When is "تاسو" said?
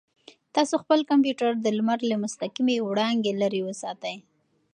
0.55-0.73